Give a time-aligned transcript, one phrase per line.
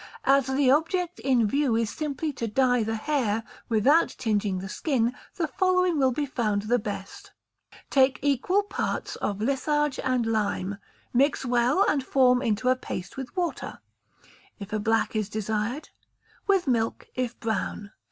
[0.25, 5.13] As the object in view is simply to dye the hair without tingeing the skin,
[5.35, 7.33] the following will be found the best:
[7.91, 10.79] Take equal parts of litharge and lime;
[11.13, 13.79] mix well, and form into a paste with water,
[14.57, 15.89] if a black is desired;
[16.47, 17.91] with milk if brown.